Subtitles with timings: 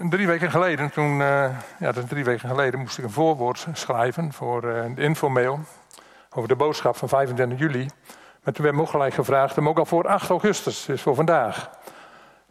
[0.00, 1.44] drie weken geleden, toen, uh,
[1.78, 5.60] ja, dat drie weken geleden, moest ik een voorwoord schrijven voor de infomail
[6.30, 7.88] over de boodschap van 25 juli.
[8.42, 11.14] Maar toen werd me ook gelijk gevraagd, hem ook al voor 8 augustus, dus voor
[11.14, 11.70] vandaag.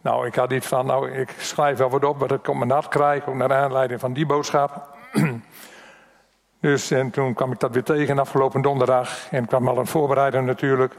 [0.00, 2.70] Nou, ik had iets van, nou, ik schrijf wel wat op wat ik op mijn
[2.70, 4.96] hart krijg, ook naar aanleiding van die boodschap.
[6.60, 10.42] dus en toen kwam ik dat weer tegen afgelopen donderdag en kwam al een voorbereider
[10.42, 10.94] natuurlijk.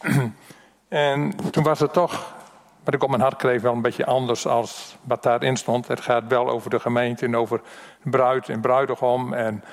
[0.88, 2.38] en toen was het toch
[2.84, 5.88] wat ik op mijn hart kreeg wel een beetje anders als wat daarin stond.
[5.88, 7.60] Het gaat wel over de gemeente en over
[8.02, 9.32] bruid en bruidegom.
[9.32, 9.64] En,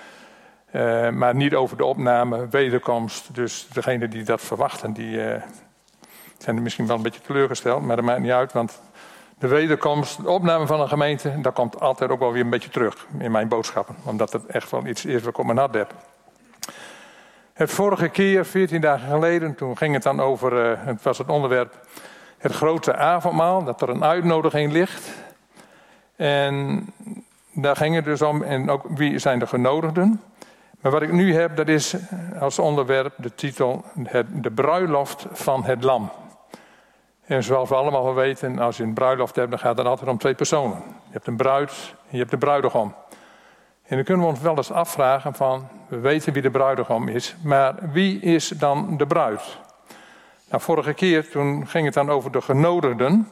[0.71, 3.35] uh, maar niet over de opname, wederkomst.
[3.35, 5.41] Dus degenen die dat verwachten, die uh,
[6.37, 7.81] zijn misschien wel een beetje teleurgesteld.
[7.81, 8.81] Maar dat maakt niet uit, want
[9.39, 11.41] de wederkomst, de opname van een gemeente...
[11.41, 13.95] dat komt altijd ook wel weer een beetje terug in mijn boodschappen.
[14.03, 15.93] Omdat het echt wel iets is wat ik op mijn hart heb.
[17.53, 20.71] Het vorige keer, 14 dagen geleden, toen ging het dan over...
[20.71, 21.73] Uh, het was het onderwerp
[22.47, 25.09] het grote avondmaal, dat er een uitnodiging ligt.
[26.15, 26.85] En
[27.53, 30.21] daar ging het dus om, en ook wie zijn de genodigden.
[30.81, 31.95] Maar wat ik nu heb, dat is
[32.39, 33.85] als onderwerp de titel
[34.25, 36.11] De bruiloft van het lam.
[37.25, 40.09] En zoals we allemaal wel weten, als je een bruiloft hebt, dan gaat het altijd
[40.09, 40.77] om twee personen.
[40.77, 42.93] Je hebt een bruid en je hebt de bruidegom.
[43.83, 47.35] En dan kunnen we ons wel eens afvragen van, we weten wie de bruidegom is,
[47.43, 49.59] maar wie is dan de bruid?
[50.49, 53.07] Nou, vorige keer toen ging het dan over de genodigden.
[53.07, 53.27] En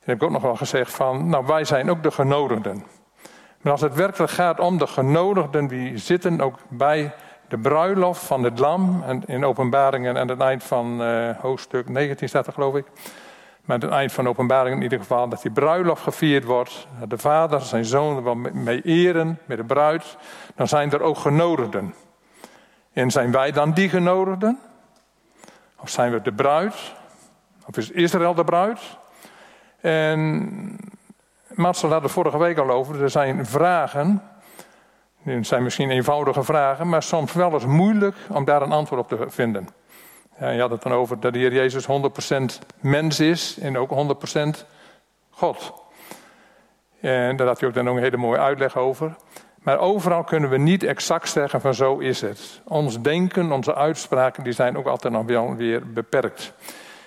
[0.00, 2.84] heb ik ook nog wel gezegd van, nou wij zijn ook de genodigden.
[3.60, 7.14] Maar als het werkelijk gaat om de genodigden, die zitten ook bij
[7.48, 9.02] de bruiloft van het lam.
[9.06, 12.84] En in openbaringen aan het eind van uh, hoofdstuk 19 staat er geloof ik.
[13.64, 16.86] Maar aan het eind van openbaringen in ieder geval dat die bruiloft gevierd wordt.
[17.00, 20.16] Dat de vader zijn zoon er wel mee eren met de bruid.
[20.54, 21.94] Dan zijn er ook genodigden.
[22.92, 24.58] En zijn wij dan die genodigden?
[25.84, 26.74] Of zijn we de bruid?
[27.66, 28.80] Of is Israël de bruid?
[29.80, 30.78] En
[31.48, 33.02] Marcel had er vorige week al over.
[33.02, 34.22] Er zijn vragen.
[35.22, 39.18] Het zijn misschien eenvoudige vragen, maar soms wel eens moeilijk om daar een antwoord op
[39.18, 39.68] te vinden.
[40.38, 43.90] Ja, je had het dan over dat de Heer Jezus 100% mens is en ook
[43.90, 44.66] 100%
[45.30, 45.72] God.
[47.00, 49.16] En daar had hij ook dan ook een hele mooie uitleg over.
[49.64, 52.60] Maar overal kunnen we niet exact zeggen van zo is het.
[52.64, 56.52] Ons denken, onze uitspraken, die zijn ook altijd nog wel weer beperkt.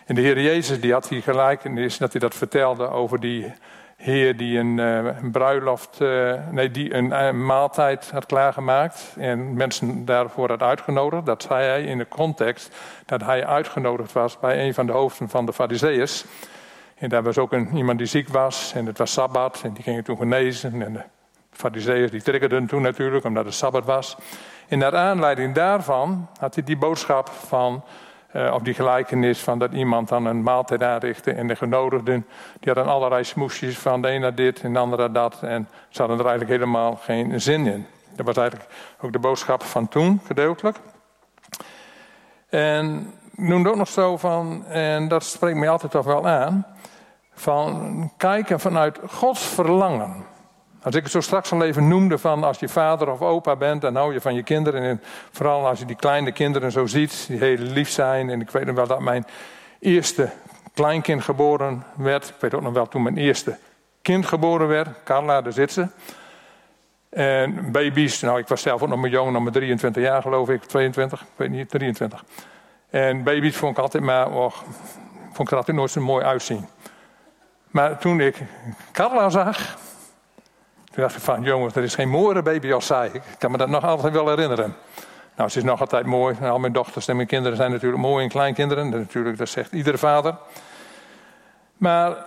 [0.05, 3.53] En de Heer Jezus die had hier gelijkenis dat hij dat vertelde over die
[3.97, 10.05] Heer die een, een bruiloft, uh, nee, die een, eh, maaltijd had klaargemaakt en mensen
[10.05, 11.25] daarvoor had uitgenodigd.
[11.25, 12.75] Dat zei hij in de context
[13.05, 16.25] dat hij uitgenodigd was bij een van de hoofden van de Fariseeërs.
[16.95, 19.83] En daar was ook een, iemand die ziek was en het was Sabbat en die
[19.83, 20.81] gingen toen genezen.
[20.81, 21.05] En
[21.57, 24.17] Fariseeërs die triggerden toen natuurlijk, omdat het Sabbat was.
[24.67, 27.83] En naar aanleiding daarvan had hij die boodschap van,
[28.35, 32.25] uh, of die gelijkenis van dat iemand dan een maaltijd aanrichtte en de genodigden,
[32.59, 35.43] die hadden allerlei smoesjes van de ene dit en de andere dat.
[35.43, 37.85] En ze hadden er eigenlijk helemaal geen zin in.
[38.15, 38.69] Dat was eigenlijk
[39.01, 40.77] ook de boodschap van toen, gedeeltelijk.
[42.49, 46.65] En noemde ook nog zo van, en dat spreekt mij altijd toch wel aan,
[47.33, 50.35] van kijken vanuit Gods verlangen.
[50.87, 53.81] Als ik het zo straks al even noemde van als je vader of opa bent,
[53.81, 54.81] dan hou je van je kinderen.
[54.81, 58.29] En vooral als je die kleine kinderen zo ziet, die heel lief zijn.
[58.29, 59.25] En ik weet nog wel dat mijn
[59.79, 60.29] eerste
[60.73, 62.27] kleinkind geboren werd.
[62.27, 63.57] Ik weet ook nog wel toen mijn eerste
[64.01, 64.89] kind geboren werd.
[65.03, 65.87] Carla, daar zit ze.
[67.09, 70.49] En baby's, nou ik was zelf ook nog maar jong, nog maar 23 jaar geloof
[70.49, 72.23] ik, 22, ik weet niet, 23.
[72.89, 74.51] En baby's vond ik altijd maar, oh,
[75.23, 76.67] vond ik er altijd nooit zo mooi uitzien.
[77.71, 78.35] Maar toen ik
[78.91, 79.77] Carla zag,
[80.97, 83.07] toen dacht van, jongens, er is geen mooiere baby als zij.
[83.13, 84.75] Ik kan me dat nog altijd wel herinneren.
[85.35, 86.37] Nou, ze is nog altijd mooi.
[86.41, 88.91] Al mijn dochters en mijn kinderen zijn natuurlijk mooi en kleinkinderen.
[88.91, 90.35] Dat, natuurlijk, dat zegt iedere vader.
[91.77, 92.17] Maar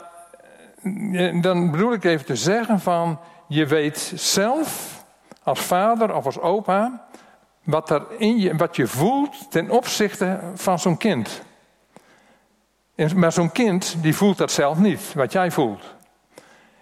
[1.13, 3.19] eh, dan bedoel ik even te zeggen van...
[3.47, 5.03] je weet zelf
[5.43, 7.07] als vader of als opa...
[7.63, 11.43] wat, er in je, wat je voelt ten opzichte van zo'n kind.
[13.15, 15.99] Maar zo'n kind die voelt dat zelf niet, wat jij voelt.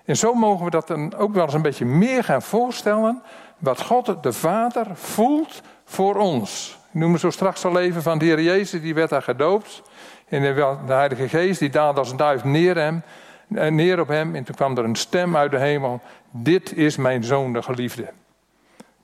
[0.08, 3.22] En zo mogen we dat dan ook wel eens een beetje meer gaan voorstellen.
[3.58, 6.78] Wat God de Vader voelt voor ons.
[6.92, 9.82] Ik noem me zo straks al even van de Heer Jezus, die werd daar gedoopt.
[10.28, 10.42] En
[10.86, 14.34] de Heilige Geest, die daalde als een duif neer, eh, neer op hem.
[14.34, 16.00] En toen kwam er een stem uit de hemel.
[16.30, 18.08] Dit is mijn zoon, de geliefde.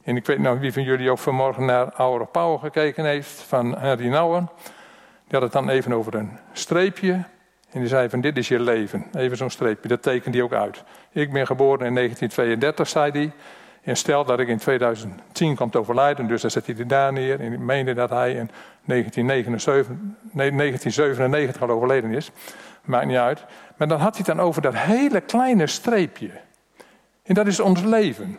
[0.03, 3.79] En ik weet nou wie van jullie ook vanmorgen naar Our Power gekeken heeft, van
[3.79, 4.51] Henry Nouwen.
[5.29, 7.25] Die had het dan even over een streepje
[7.75, 9.05] en die zei van dit is je leven.
[9.15, 10.83] Even zo'n streepje, dat tekent hij ook uit.
[11.13, 13.33] Ik ben geboren in 1932, zei hij.
[13.83, 17.13] En stel dat ik in 2010 kwam te overlijden, dus dan zet hij er daar
[17.13, 17.41] neer.
[17.41, 18.51] En ik meende dat hij in
[18.85, 19.95] 1997,
[20.33, 22.31] nee, 1997 al overleden is.
[22.85, 23.45] maakt niet uit.
[23.77, 26.31] Maar dan had hij het dan over dat hele kleine streepje.
[27.23, 28.39] En dat is ons leven.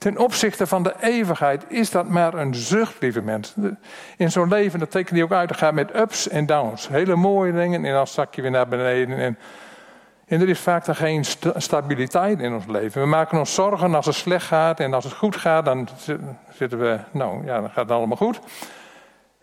[0.00, 3.78] Ten opzichte van de eeuwigheid is dat maar een zucht, lieve mensen.
[4.16, 6.88] In zo'n leven, dat tekent hij ook uit, dat gaat met ups en downs.
[6.88, 9.18] Hele mooie dingen en dan zak je weer naar beneden.
[9.18, 9.38] En,
[10.26, 11.24] en er is vaak dan geen
[11.56, 13.00] stabiliteit in ons leven.
[13.00, 15.88] We maken ons zorgen als het slecht gaat en als het goed gaat, dan
[16.52, 18.40] zitten we, nou ja, dan gaat het allemaal goed.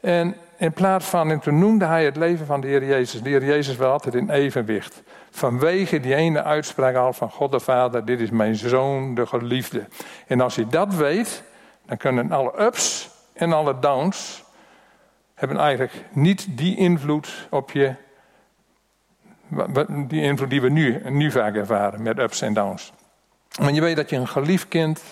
[0.02, 3.22] En in plaats van, en toen noemde hij het leven van de Heer Jezus.
[3.22, 5.04] De Heer Jezus wel altijd in evenwicht.
[5.30, 9.86] Vanwege die ene uitspraak al van God de Vader, dit is mijn zoon, de geliefde.
[10.28, 11.44] En als je dat weet,
[11.86, 14.44] dan kunnen alle ups en alle downs
[15.34, 17.94] hebben eigenlijk niet die invloed op je,
[20.08, 22.94] die invloed die we nu, nu vaak ervaren met ups en downs.
[23.52, 25.04] Want je weet dat je een geliefd kind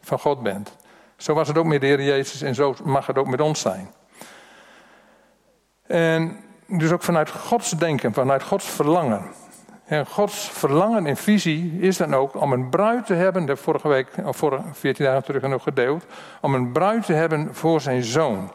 [0.00, 0.76] van God bent.
[1.16, 3.60] Zo was het ook met de Heer Jezus en zo mag het ook met ons
[3.60, 3.90] zijn.
[5.94, 6.36] En
[6.66, 9.22] dus ook vanuit Gods denken, vanuit Gods verlangen.
[9.84, 13.88] En Gods verlangen en visie is dan ook om een bruid te hebben, de vorige
[13.88, 16.04] week, of vorige 14 dagen terug nog gedeeld,
[16.40, 18.52] om een bruid te hebben voor zijn zoon.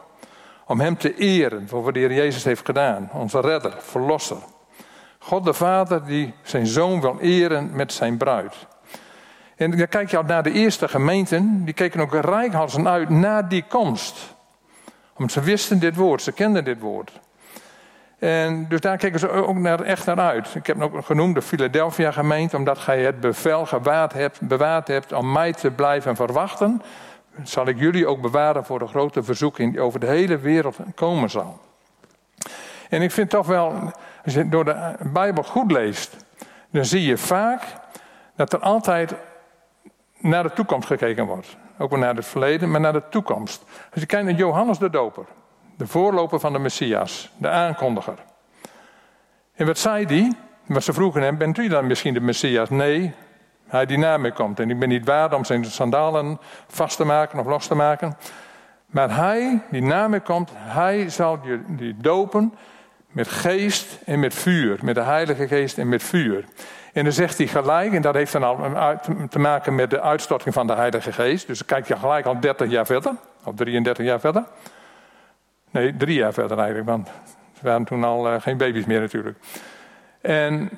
[0.66, 4.38] Om hem te eren voor wat de Heer Jezus heeft gedaan, onze redder, verlosser.
[5.18, 8.54] God de Vader die zijn zoon wil eren met zijn bruid.
[9.56, 13.48] En dan kijk je al naar de eerste gemeenten, die keken ook rijkhalsen uit naar
[13.48, 14.34] die komst.
[15.16, 17.20] Want ze wisten dit woord, ze kenden dit woord.
[18.20, 20.54] En dus daar keken ze ook naar, echt naar uit.
[20.54, 25.12] Ik heb ook genoemd de Philadelphia gemeente, omdat gij het bevel gewaard hebt, bewaard hebt
[25.12, 26.82] om mij te blijven verwachten,
[27.42, 31.30] zal ik jullie ook bewaren voor de grote verzoeking die over de hele wereld komen
[31.30, 31.60] zal.
[32.88, 33.92] En ik vind toch wel,
[34.24, 36.16] als je door de Bijbel goed leest,
[36.70, 37.62] dan zie je vaak
[38.36, 39.14] dat er altijd
[40.18, 41.56] naar de toekomst gekeken wordt.
[41.78, 43.64] Ook wel naar het verleden, maar naar de toekomst.
[43.92, 45.24] Als je kijkt naar Johannes de Doper,
[45.80, 48.14] de voorloper van de Messias, de aankondiger.
[49.54, 50.36] En wat zei die?
[50.80, 52.70] Ze vroegen hem, bent u dan misschien de Messias?
[52.70, 53.12] Nee,
[53.66, 54.60] hij die na mij komt.
[54.60, 56.38] En ik ben niet waard om zijn sandalen
[56.68, 58.16] vast te maken of los te maken.
[58.86, 62.54] Maar hij die na mij komt, hij zal je dopen
[63.08, 64.78] met geest en met vuur.
[64.82, 66.44] Met de Heilige Geest en met vuur.
[66.92, 68.58] En dan zegt hij gelijk, en dat heeft dan al
[69.28, 71.46] te maken met de uitstorting van de Heilige Geest.
[71.46, 73.12] Dus dan kijk je gelijk al 30 jaar verder,
[73.44, 74.44] of 33 jaar verder.
[75.70, 77.08] Nee, drie jaar verder eigenlijk, want
[77.58, 79.38] ze waren toen al uh, geen baby's meer natuurlijk.
[80.20, 80.70] En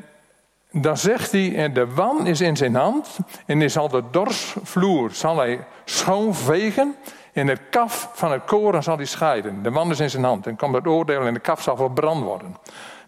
[0.71, 5.11] dan zegt hij, en de wan is in zijn hand, en hij zal de dorsvloer
[5.11, 6.97] zal hij schoonvegen,
[7.33, 9.63] en het kaf van het koren zal hij scheiden.
[9.63, 12.25] De wan is in zijn hand, en komt het oordeel en de kaf zal verbrand
[12.25, 12.57] worden.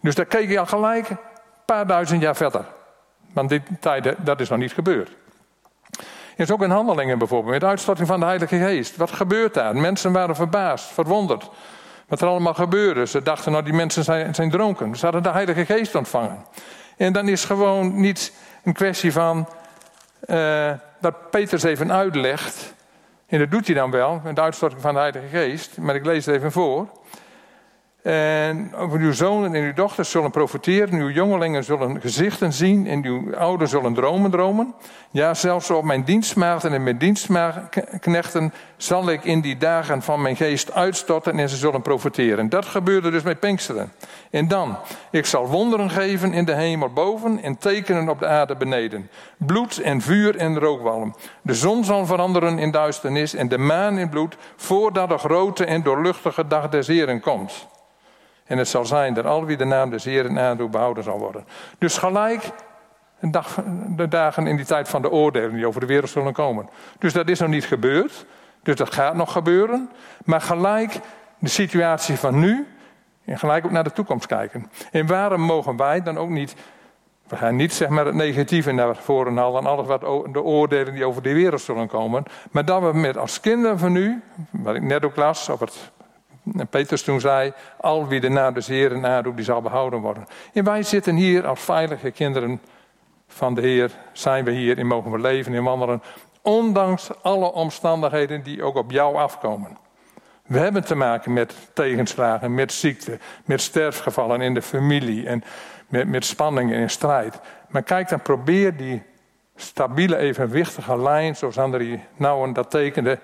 [0.00, 1.18] Dus daar keek hij al gelijk een
[1.64, 2.64] paar duizend jaar verder.
[3.32, 5.10] Want dit tijden, dat is nog niet gebeurd.
[6.36, 8.96] Is ook in handelingen bijvoorbeeld, met uitstorting van de Heilige Geest.
[8.96, 9.76] Wat gebeurt daar?
[9.76, 11.50] Mensen waren verbaasd, verwonderd.
[12.08, 13.06] Wat er allemaal gebeurde.
[13.06, 14.96] Ze dachten, nou die mensen zijn, zijn dronken.
[14.96, 16.44] Ze hadden de Heilige Geest ontvangen.
[16.96, 18.32] En dan is gewoon niet
[18.64, 19.48] een kwestie van
[20.26, 20.70] uh,
[21.00, 22.74] dat Peters even uitlegt.
[23.26, 25.78] En dat doet hij dan wel, met uitstorting van de Heilige Geest.
[25.78, 26.88] Maar ik lees het even voor.
[28.04, 33.04] En over uw zonen en uw dochters zullen profiteren, uw jongelingen zullen gezichten zien en
[33.04, 34.74] uw ouderen zullen dromen dromen.
[35.10, 40.36] Ja, zelfs op mijn dienstmaagden en mijn dienstknechten zal ik in die dagen van mijn
[40.36, 42.48] geest uitstorten en ze zullen profiteren.
[42.48, 43.92] Dat gebeurde dus met Pinksteren.
[44.30, 44.76] En dan,
[45.10, 49.10] ik zal wonderen geven in de hemel boven en tekenen op de aarde beneden.
[49.36, 51.14] Bloed en vuur en rookwalm.
[51.42, 55.82] De zon zal veranderen in duisternis en de maan in bloed, voordat de grote en
[55.82, 57.72] doorluchtige dag des Heren komt.
[58.44, 61.44] En het zal zijn dat al wie de naam des Heeren aandoet behouden zal worden.
[61.78, 62.52] Dus gelijk
[63.30, 63.58] dag,
[63.88, 66.68] de dagen in die tijd van de oordelen die over de wereld zullen komen.
[66.98, 68.26] Dus dat is nog niet gebeurd.
[68.62, 69.90] Dus dat gaat nog gebeuren.
[70.24, 71.00] Maar gelijk
[71.38, 72.66] de situatie van nu.
[73.24, 74.70] En gelijk ook naar de toekomst kijken.
[74.90, 76.54] En waarom mogen wij dan ook niet.
[77.28, 79.60] We gaan niet zeg maar het negatieve naar voren halen.
[79.60, 80.00] En alles wat
[80.32, 82.24] de oordelen die over de wereld zullen komen.
[82.50, 84.22] Maar dat we met als kinderen van nu.
[84.50, 85.48] Wat ik net ook las.
[85.48, 85.92] Of het
[86.52, 90.26] en Petrus toen zei, al wie de naam des Heeren nadoet, die zal behouden worden.
[90.52, 92.60] En wij zitten hier als veilige kinderen
[93.26, 96.02] van de Heer, zijn we hier en mogen we leven en wandelen.
[96.42, 99.76] Ondanks alle omstandigheden die ook op jou afkomen.
[100.46, 105.44] We hebben te maken met tegenslagen, met ziekte, met sterfgevallen in de familie en
[105.88, 107.40] met, met spanningen en strijd.
[107.68, 109.02] Maar kijk dan, probeer die
[109.56, 113.18] stabiele, evenwichtige lijn, zoals André Nouwen dat tekende,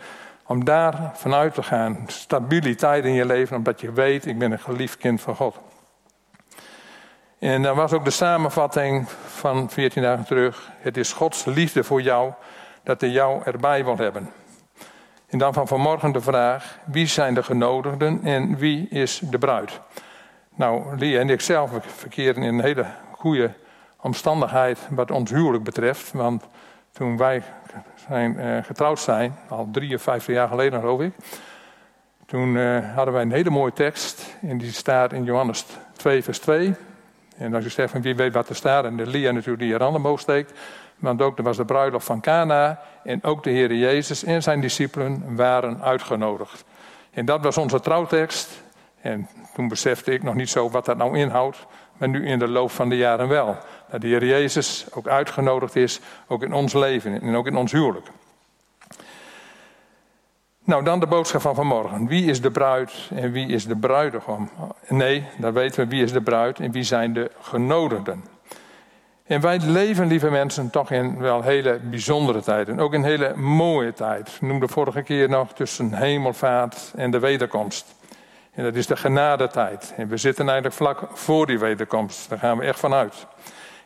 [0.50, 1.98] om daar vanuit te gaan.
[2.06, 5.58] Stabiliteit in je leven, omdat je weet, ik ben een geliefd kind van God.
[7.38, 10.70] En dan was ook de samenvatting van 14 dagen terug.
[10.78, 12.32] Het is Gods liefde voor jou
[12.82, 14.30] dat hij jou erbij wil hebben.
[15.26, 19.80] En dan van vanmorgen de vraag: wie zijn de genodigden en wie is de bruid?
[20.54, 23.52] Nou, Lee en ik zelf verkeren in een hele goede
[24.00, 26.12] omstandigheid wat ons huwelijk betreft.
[26.12, 26.44] Want
[26.92, 27.42] toen wij
[28.10, 31.12] zijn, uh, getrouwd zijn, al 53 jaar geleden geloof ik.
[32.26, 34.36] Toen uh, hadden wij een hele mooie tekst.
[34.42, 36.74] En die staat in Johannes 2 vers 2.
[37.36, 38.84] En als je zegt van wie weet wat er staat.
[38.84, 40.52] En de Lia natuurlijk die je handen omhoog steekt.
[40.98, 42.80] Want ook er was de bruiloft van Cana.
[43.04, 46.64] En ook de Heer Jezus en zijn discipelen waren uitgenodigd.
[47.10, 48.62] En dat was onze trouwtekst.
[49.00, 51.66] En toen besefte ik nog niet zo wat dat nou inhoudt.
[51.96, 53.56] Maar nu in de loop van de jaren wel.
[53.90, 56.00] Dat de Heer Jezus ook uitgenodigd is.
[56.26, 58.06] Ook in ons leven en ook in ons huwelijk.
[60.64, 62.06] Nou, dan de boodschap van vanmorgen.
[62.06, 64.50] Wie is de bruid en wie is de bruidegom?
[64.88, 68.24] Nee, dan weten we wie is de bruid en wie zijn de genodigden.
[69.26, 72.78] En wij leven, lieve mensen, toch in wel hele bijzondere tijden.
[72.78, 74.28] Ook in hele mooie tijd.
[74.28, 77.94] Ik noemde vorige keer nog tussen hemelvaart en de wederkomst.
[78.54, 79.92] En dat is de genadetijd.
[79.96, 82.28] En we zitten eigenlijk vlak voor die wederkomst.
[82.28, 83.26] Daar gaan we echt vanuit.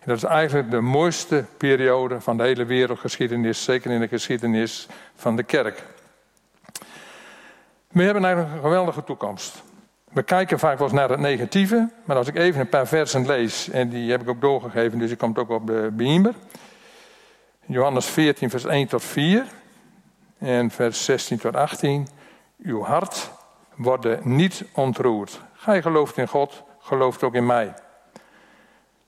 [0.05, 3.65] Dat is eigenlijk de mooiste periode van de hele wereldgeschiedenis.
[3.65, 5.83] Zeker in de geschiedenis van de kerk.
[7.89, 9.63] We hebben eigenlijk een geweldige toekomst.
[10.13, 13.27] We kijken vaak wel eens naar het negatieve, maar als ik even een paar versen
[13.27, 16.35] lees, en die heb ik ook doorgegeven, dus die komt ook op de beamer.
[17.67, 19.47] Johannes 14, vers 1 tot 4
[20.39, 22.09] en vers 16 tot 18.
[22.63, 23.31] Uw hart
[23.75, 25.41] wordt niet ontroerd.
[25.53, 27.75] Gij gelooft in God, gelooft ook in mij.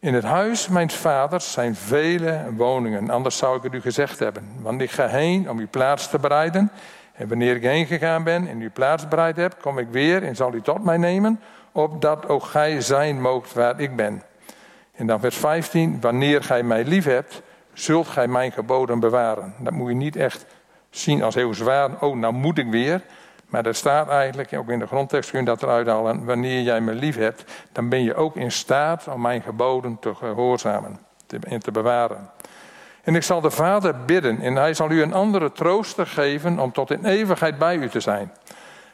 [0.06, 4.48] In het huis mijn vaders zijn vele woningen, anders zou ik het u gezegd hebben.
[4.60, 6.70] Want ik ga heen om uw plaats te bereiden.
[7.12, 10.36] En wanneer ik heen gegaan ben en uw plaats bereid heb, kom ik weer en
[10.36, 11.40] zal u tot mij nemen,
[11.72, 14.22] opdat ook gij zijn moogt waar ik ben.
[14.94, 19.54] En dan vers 15, wanneer gij mij lief hebt, zult gij mijn geboden bewaren.
[19.58, 20.46] Dat moet je niet echt
[20.90, 23.02] zien als heel zwaar, oh nou moet ik weer.
[23.46, 26.80] Maar er staat eigenlijk, ook in de grondtekst kun je dat eruit halen, wanneer jij
[26.80, 30.98] me lief hebt, dan ben je ook in staat om mijn geboden te gehoorzamen
[31.40, 32.30] en te bewaren.
[33.02, 36.72] En ik zal de Vader bidden en hij zal u een andere trooster geven om
[36.72, 38.32] tot in eeuwigheid bij u te zijn.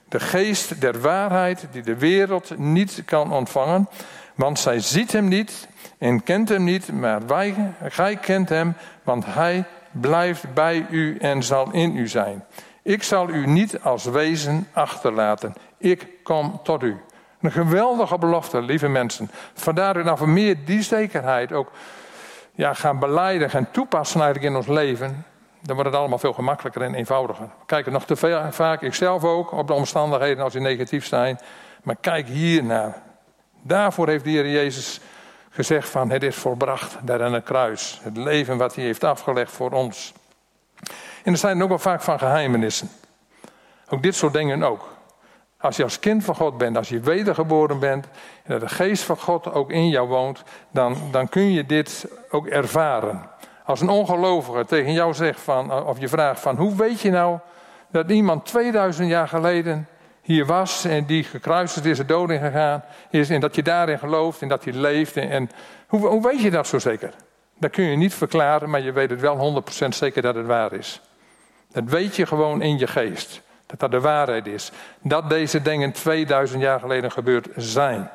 [0.09, 3.89] De geest der waarheid die de wereld niet kan ontvangen,
[4.35, 5.69] want zij ziet hem niet
[5.99, 11.43] en kent hem niet, maar wij, gij kent hem, want hij blijft bij u en
[11.43, 12.45] zal in u zijn.
[12.83, 15.55] Ik zal u niet als wezen achterlaten.
[15.79, 17.01] Ik kom tot u.
[17.41, 19.31] Een geweldige belofte, lieve mensen.
[19.55, 21.71] Vandaar dat we meer die zekerheid ook
[22.55, 25.25] ja, gaan beleiden, gaan toepassen eigenlijk in ons leven,
[25.61, 27.45] dan wordt het allemaal veel gemakkelijker en eenvoudiger.
[27.45, 31.39] We kijken nog te veel, vaak, ikzelf ook, op de omstandigheden als die negatief zijn.
[31.83, 33.03] Maar kijk hier naar.
[33.63, 35.01] Daarvoor heeft de Heer Jezus
[35.51, 38.01] gezegd van het is volbracht daar aan het kruis.
[38.03, 40.13] Het leven wat hij heeft afgelegd voor ons.
[41.23, 42.89] En er zijn ook wel vaak van geheimenissen.
[43.89, 44.89] Ook dit soort dingen ook.
[45.59, 48.07] Als je als kind van God bent, als je wedergeboren bent,
[48.43, 52.07] en dat de geest van God ook in jou woont, dan, dan kun je dit
[52.31, 53.31] ook ervaren.
[53.65, 57.39] Als een ongelovige tegen jou zegt van, of je vraagt van, hoe weet je nou
[57.91, 59.89] dat iemand 2000 jaar geleden
[60.23, 63.99] hier was en die gekruisigd is, de dood in gegaan is, en dat je daarin
[63.99, 65.17] gelooft en dat hij leeft.
[65.17, 65.51] En, en
[65.87, 67.15] hoe, hoe weet je dat zo zeker?
[67.59, 70.73] Dat kun je niet verklaren, maar je weet het wel 100% zeker dat het waar
[70.73, 71.01] is.
[71.73, 73.43] Dat weet je gewoon in je geest.
[73.67, 74.73] Dat dat de waarheid is.
[75.03, 78.11] Dat deze dingen 2000 jaar geleden gebeurd zijn.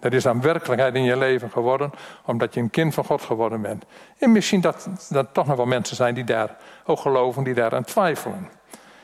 [0.00, 1.92] Dat is dan werkelijkheid in je leven geworden,
[2.24, 3.84] omdat je een kind van God geworden bent.
[4.18, 7.74] En misschien dat er toch nog wel mensen zijn die daar ook geloven, die daar
[7.74, 8.48] aan twijfelen.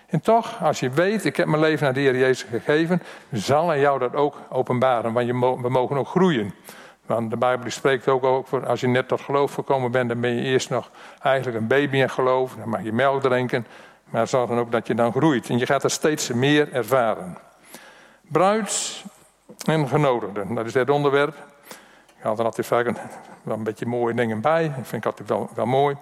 [0.06, 3.02] En toch, als je weet, ik heb mijn leven naar de Heer Jezus gegeven,
[3.32, 5.12] zal hij jou dat ook openbaren.
[5.12, 6.54] Want je, we mogen ook groeien.
[7.06, 10.34] Want de Bijbel spreekt ook over, als je net tot geloof gekomen bent, dan ben
[10.34, 10.90] je eerst nog
[11.22, 12.54] eigenlijk een baby in geloof.
[12.54, 13.66] Dan mag je melk drinken.
[14.10, 15.48] Maar zorg dan ook dat je dan groeit.
[15.48, 17.38] En je gaat er steeds meer ervaren.
[18.20, 19.04] Bruid
[19.64, 21.34] en genodigden, dat is het onderwerp.
[22.16, 22.96] Ik haal er altijd vaak een,
[23.42, 24.62] wel een beetje mooie dingen bij.
[24.62, 25.96] Dat vind ik altijd wel, wel mooi.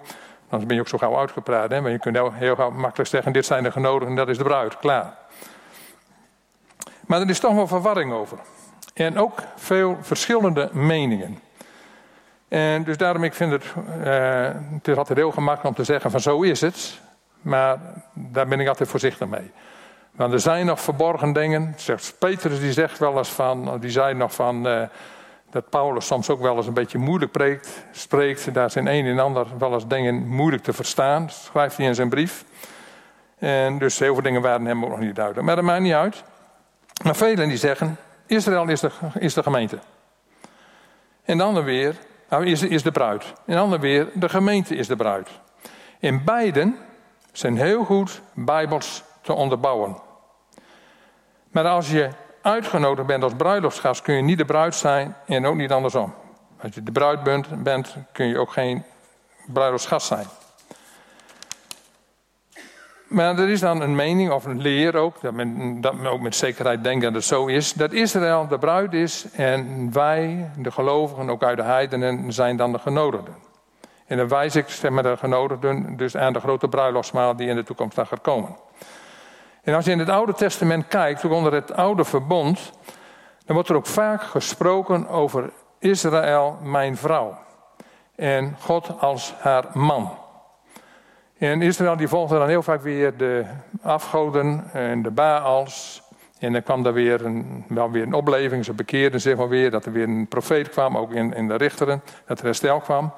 [0.49, 1.69] Anders ben je ook zo gauw uitgepraat.
[1.69, 1.81] Hè?
[1.81, 4.77] Maar je kunt heel, gauw makkelijk zeggen, dit zijn de genodigden, dat is de bruid.
[4.77, 5.13] Klaar.
[7.05, 8.37] Maar er is toch wel verwarring over.
[8.93, 11.39] En ook veel verschillende meningen.
[12.47, 13.63] En dus daarom, ik vind het,
[14.03, 16.99] uh, het is altijd heel gemakkelijk om te zeggen van zo is het.
[17.41, 17.79] Maar
[18.13, 19.51] daar ben ik altijd voorzichtig mee.
[20.11, 21.73] Want er zijn nog verborgen dingen.
[21.75, 24.81] Zegt Petrus die zegt wel eens van, die zei nog van uh,
[25.49, 28.53] dat Paulus soms ook wel eens een beetje moeilijk preekt, spreekt.
[28.53, 31.29] Daar zijn een en ander wel eens dingen moeilijk te verstaan.
[31.29, 32.45] Schrijft hij in zijn brief.
[33.37, 35.45] En dus heel veel dingen waren hem ook nog niet duidelijk.
[35.45, 36.23] Maar dat maakt niet uit.
[37.03, 38.89] Maar velen die zeggen, Israël is de,
[39.19, 39.79] is de gemeente.
[41.23, 41.95] En dan weer,
[42.29, 43.33] nou, is, is de bruid.
[43.45, 45.29] En dan weer, de gemeente is de bruid.
[45.99, 46.77] In beiden
[47.37, 49.97] zijn heel goed bijbels te onderbouwen.
[51.51, 52.09] Maar als je
[52.41, 56.13] uitgenodigd bent als bruiloftsgast, kun je niet de bruid zijn en ook niet andersom.
[56.61, 57.23] Als je de bruid
[57.63, 58.83] bent, kun je ook geen
[59.45, 60.25] bruiloftsgast zijn.
[63.07, 66.21] Maar er is dan een mening of een leer ook, dat men, dat men ook
[66.21, 70.71] met zekerheid denkt dat het zo is, dat Israël de bruid is en wij, de
[70.71, 73.46] gelovigen, ook uit de heidenen, zijn dan de genodigden.
[74.07, 77.55] En dan wijs ik zeg maar, de genodigden dus aan de grote bruiloftsmaal die in
[77.55, 78.55] de toekomst dan gaat komen.
[79.63, 82.71] En als je in het Oude Testament kijkt, ook onder het Oude Verbond,
[83.45, 87.37] dan wordt er ook vaak gesproken over Israël, mijn vrouw.
[88.15, 90.17] En God als haar man.
[91.37, 93.45] En Israël die volgde dan heel vaak weer de
[93.81, 96.03] afgoden en de Baals.
[96.39, 99.71] En dan kwam er weer een, wel weer een opleving, ze bekeerden zich wel weer,
[99.71, 103.13] dat er weer een profeet kwam, ook in, in de richteren, dat er herstel kwam.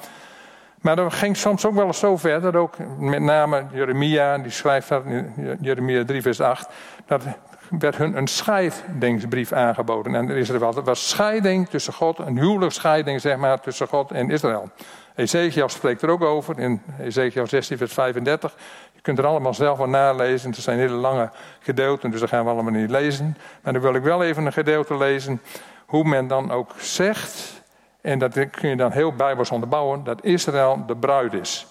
[0.81, 4.51] Maar dat ging soms ook wel eens zo ver, dat ook met name Jeremia, die
[4.51, 6.69] schrijft dat in Jeremia 3 vers 8,
[7.05, 7.23] dat
[7.69, 10.15] werd hun een scheidingsbrief aangeboden.
[10.15, 14.11] En er is er wel, was scheiding tussen God, een huwelijksscheiding zeg maar, tussen God
[14.11, 14.69] en Israël.
[15.15, 18.55] Ezekiel spreekt er ook over in Ezekiel 16, vers 35.
[18.93, 20.49] Je kunt er allemaal zelf van nalezen.
[20.49, 23.37] Het zijn hele lange gedeelten, dus dat gaan we allemaal niet lezen.
[23.61, 25.41] Maar dan wil ik wel even een gedeelte lezen.
[25.85, 27.58] Hoe men dan ook zegt,
[28.01, 31.67] en dat kun je dan heel bijbels onderbouwen, dat Israël de bruid is.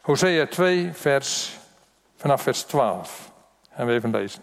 [0.00, 1.58] Hosea 2, vers,
[2.16, 3.32] vanaf vers 12.
[3.70, 4.42] Gaan we even lezen.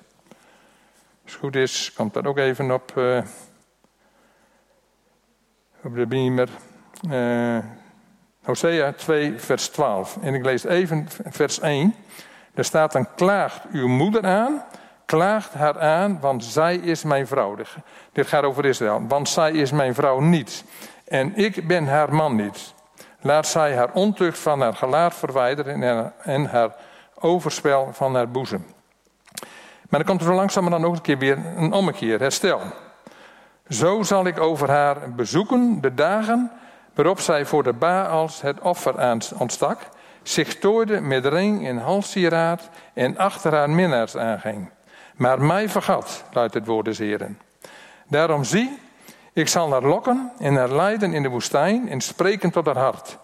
[1.24, 3.22] Als het goed is, komt dat ook even op, uh,
[5.84, 6.50] op de beamer.
[7.10, 7.58] Uh,
[8.44, 10.18] Hosea 2, vers 12.
[10.22, 11.96] En ik lees even vers 1.
[12.54, 14.64] Er staat dan: Klaagt uw moeder aan,
[15.06, 17.58] klaagt haar aan, want zij is mijn vrouw.
[18.12, 19.06] Dit gaat over Israël.
[19.08, 20.64] Want zij is mijn vrouw niet.
[21.12, 22.74] En ik ben haar man niet.
[23.20, 26.75] Laat zij haar ontucht van haar gelaat verwijderen en haar
[27.20, 28.65] overspel van haar boezem.
[29.89, 32.62] Maar dan komt er zo langzaam dan ook een keer weer een ommekeer, herstel.
[33.70, 36.51] Zo zal ik over haar bezoeken de dagen
[36.94, 39.80] waarop zij voor de Baals het offer ontstak,
[40.24, 44.70] zich tooide met ring en halssieraad en achter haar minnaars aanging.
[45.16, 47.40] Maar mij vergat, luidt het woord des Heren.
[48.07, 48.79] Daarom zie,
[49.33, 53.17] ik zal haar lokken en haar leiden in de woestijn en spreken tot haar hart.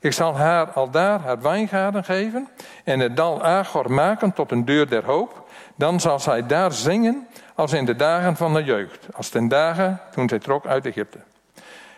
[0.00, 2.48] Ik zal haar aldaar haar wijngaarden geven
[2.84, 5.48] en het dal Agor maken tot een deur der hoop.
[5.76, 10.00] Dan zal zij daar zingen als in de dagen van de jeugd, als ten dagen
[10.10, 11.18] toen zij trok uit Egypte.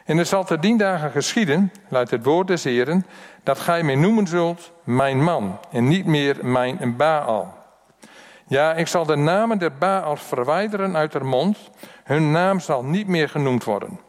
[0.05, 3.07] En er zal te dien dagen geschieden, luidt het woord des Heren,
[3.43, 7.58] dat gij mij noemen zult mijn man en niet meer mijn Baal.
[8.49, 11.59] Ja, ik zal de namen der Baals verwijderen uit haar mond,
[12.05, 14.01] hun naam zal niet meer genoemd worden.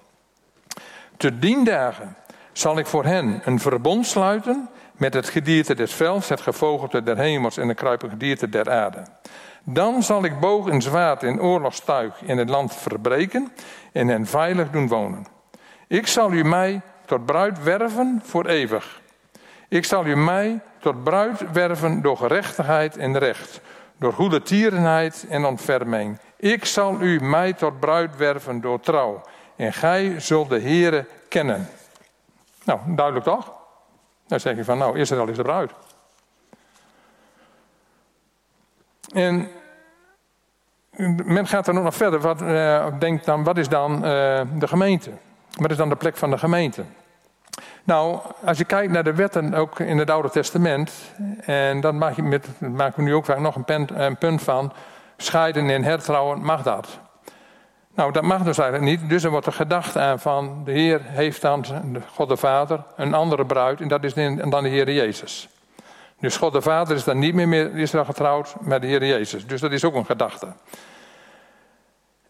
[1.18, 2.16] Te dien dagen
[2.52, 7.18] zal ik voor hen een verbond sluiten met het gedierte des velds, het gevogelte der
[7.18, 9.04] hemels en de kruipende gedierte der aarde.
[9.64, 13.52] Dan zal ik boog en zwaard en oorlogstuig in het land verbreken
[13.94, 15.26] en hen veilig doen wonen.
[15.88, 19.02] Ik zal u mij tot bruid werven voor eeuwig.
[19.68, 23.62] Ik zal u mij tot bruid werven door gerechtigheid en recht,
[24.00, 26.20] door goede tierenheid en ontferming.
[26.36, 29.22] Ik zal u mij tot bruid werven door trouw,
[29.56, 31.70] en gij zult de Heere kennen.
[32.64, 33.54] Nou, duidelijk toch?
[34.28, 35.72] Dan zeg je van, nou, Israël is de bruid.
[39.14, 39.50] En
[41.26, 42.20] men gaat er nog verder.
[42.20, 44.02] Wat, uh, denkt dan, wat is dan uh,
[44.54, 45.12] de gemeente?
[45.58, 46.84] Wat is dan de plek van de gemeente?
[47.90, 50.92] Nou, als je kijkt naar de wetten ook in het Oude Testament,
[51.42, 54.74] en dan maak je met, maken we nu ook vaak nog een, punt van,
[55.18, 57.00] scheiden en hertrouwen, mag dat?
[57.96, 59.10] Nou, dat mag dus eigenlijk niet.
[59.10, 61.66] Dus er wordt er gedacht aan van, de Heer heeft dan,
[62.14, 65.50] God de Vader, een andere bruid, en dat is dan de Heer Jezus.
[66.20, 69.48] Dus God de Vader is dan niet meer met Israël getrouwd, met de Heer Jezus.
[69.48, 70.48] Dus dat is ook een gedachte.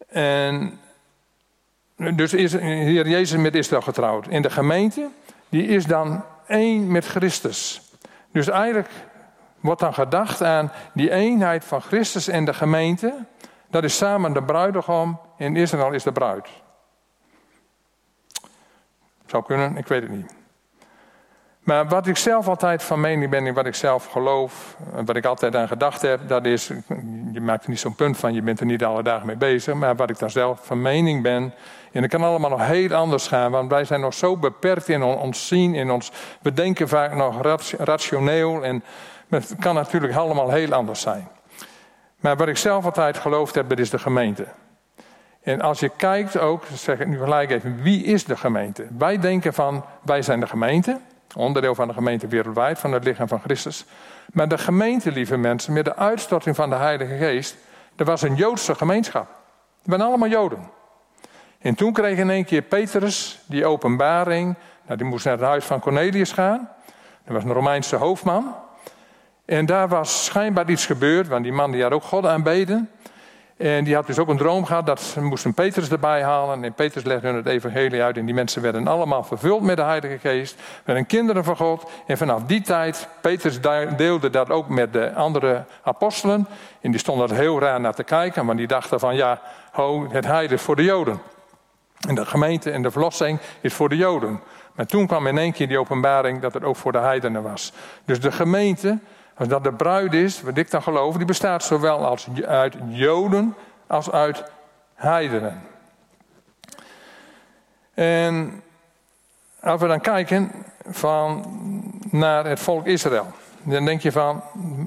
[0.07, 0.79] En
[1.95, 4.27] dus is de Heer Jezus met Israël getrouwd.
[4.27, 5.09] En de gemeente,
[5.49, 7.81] die is dan één met Christus.
[8.31, 8.89] Dus eigenlijk
[9.59, 13.25] wordt dan gedacht aan die eenheid van Christus en de gemeente.
[13.69, 16.47] Dat is samen de bruidegom en Israël is de bruid.
[19.25, 20.37] Zou kunnen, ik weet het niet.
[21.59, 25.25] Maar wat ik zelf altijd van mening ben en wat ik zelf geloof, wat ik
[25.25, 26.67] altijd aan gedacht heb, dat is,
[27.31, 29.73] je maakt er niet zo'n punt van, je bent er niet alle dagen mee bezig,
[29.73, 31.53] maar wat ik dan zelf van mening ben,
[31.91, 35.03] en dat kan allemaal nog heel anders gaan, want wij zijn nog zo beperkt in
[35.03, 37.41] ons zien, in ons, we denken vaak nog
[37.77, 38.83] rationeel en
[39.29, 41.27] het kan natuurlijk allemaal heel anders zijn.
[42.19, 44.45] Maar wat ik zelf altijd geloofd heb, dat is de gemeente.
[45.41, 48.87] En als je kijkt ook, zeg ik nu gelijk even, wie is de gemeente?
[48.97, 50.99] Wij denken van, wij zijn de gemeente,
[51.35, 53.85] onderdeel van de gemeente wereldwijd, van het lichaam van Christus.
[54.33, 57.55] Maar de gemeente, lieve mensen, met de uitstorting van de Heilige Geest,
[57.95, 59.27] er was een Joodse gemeenschap.
[59.83, 60.77] We zijn allemaal Joden.
[61.59, 64.55] En toen kreeg in één keer Petrus die openbaring.
[64.85, 66.69] Nou, die moest naar het huis van Cornelius gaan.
[67.23, 68.55] Dat was een Romeinse hoofdman.
[69.45, 72.89] En daar was schijnbaar iets gebeurd, want die man die had ook God aanbeden.
[73.57, 76.63] En die had dus ook een droom gehad dat ze moesten Petrus erbij halen.
[76.63, 78.17] En Petrus legde hun het evangelie uit.
[78.17, 80.55] En die mensen werden allemaal vervuld met de Heilige Geest.
[80.85, 81.89] Werden kinderen van God.
[82.05, 83.59] En vanaf die tijd, Petrus
[83.97, 86.47] deelde dat ook met de andere apostelen.
[86.81, 88.45] En die stonden er heel raar naar te kijken.
[88.45, 89.41] Want die dachten van ja,
[89.71, 91.19] ho, het heide is voor de Joden.
[92.07, 94.39] En de gemeente en de verlossing is voor de Joden.
[94.75, 97.73] Maar toen kwam in één keer die openbaring dat het ook voor de heidenen was.
[98.05, 98.99] Dus de gemeente
[99.39, 103.55] als dat de bruid is, wat ik dan geloof, die bestaat zowel als uit Joden
[103.87, 104.43] als uit
[104.95, 105.61] heidenen.
[107.93, 108.63] En
[109.61, 110.51] als we dan kijken
[110.85, 111.45] van
[112.09, 113.27] naar het volk Israël,
[113.63, 114.43] dan denk je van,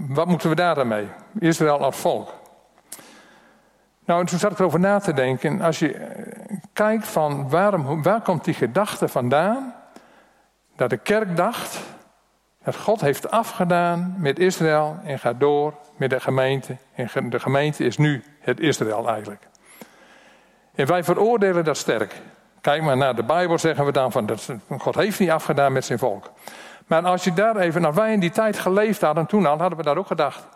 [0.08, 1.08] wat moeten we daar dan mee?
[1.38, 2.34] Israël als volk.
[4.04, 5.60] Nou, toen zat ik erover na te denken.
[5.60, 5.90] Als je
[6.72, 9.74] kijkt van waarom, waar komt die gedachte vandaan?
[10.76, 11.80] Dat de kerk dacht
[12.64, 16.76] dat God heeft afgedaan met Israël en gaat door met de gemeente.
[16.94, 19.48] En de gemeente is nu het Israël eigenlijk.
[20.74, 22.20] En wij veroordelen dat sterk.
[22.60, 25.84] Kijk maar naar de Bijbel, zeggen we dan van dat God heeft niet afgedaan met
[25.84, 26.30] zijn volk.
[26.86, 29.78] Maar als je daar even, nou wij in die tijd geleefd hadden, toen al, hadden
[29.78, 30.46] we dat ook gedacht.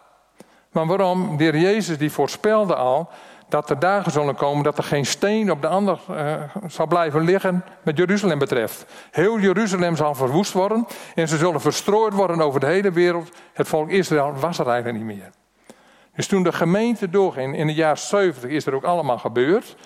[0.72, 1.36] Maar waarom?
[1.36, 3.10] De Jezus die voorspelde al
[3.48, 6.34] dat er dagen zullen komen dat er geen steen op de ander uh,
[6.66, 8.86] zal blijven liggen met Jeruzalem betreft.
[9.10, 13.30] Heel Jeruzalem zal verwoest worden en ze zullen verstrooid worden over de hele wereld.
[13.52, 15.30] Het volk Israël was er eigenlijk niet meer.
[16.14, 19.76] Dus toen de gemeente doorging, in de jaren 70 is er ook allemaal gebeurd.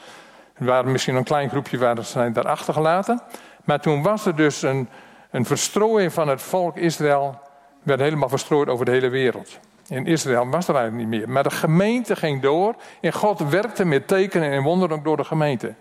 [0.55, 3.23] Er waren misschien een klein groepje waar zijn daar achtergelaten.
[3.65, 4.89] Maar toen was er dus een,
[5.31, 7.41] een verstrooiing van het volk Israël,
[7.83, 9.59] werd helemaal verstrooid over de hele wereld.
[9.91, 11.31] In Israël was er eigenlijk niet meer.
[11.31, 15.75] Maar de gemeente ging door en God werkte met tekenen en wonderen door de gemeente.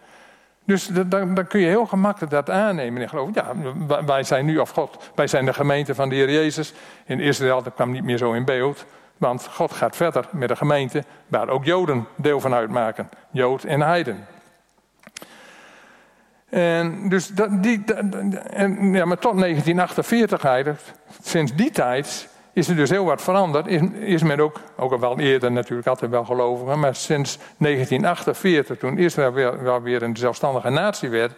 [0.66, 3.34] Dus dan, dan, kun je heel gemakkelijk dat aannemen en geloven.
[3.34, 5.12] Ja, wij zijn nu of God.
[5.16, 6.74] Wij zijn de gemeente van de Heer Jezus.
[7.06, 8.86] In Israël dat kwam niet meer zo in beeld.
[9.18, 13.10] Want God gaat verder met de gemeente waar ook Joden deel van uitmaken.
[13.32, 14.26] Jood en Heiden.
[16.50, 17.84] En dus die,
[18.50, 20.82] en, ja, maar tot 1948 eigenlijk,
[21.22, 23.68] sinds die tijd is er dus heel wat veranderd.
[23.68, 28.78] Is, is men ook, ook al wel eerder natuurlijk, altijd wel gelovigen, maar sinds 1948,
[28.78, 31.34] toen Israël wel weer een zelfstandige natie werd,